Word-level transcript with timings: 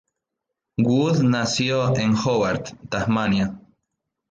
Wood 0.79 1.21
nació 1.21 1.95
en 1.95 2.15
Hobart, 2.15 2.69
Tasmania. 2.89 3.59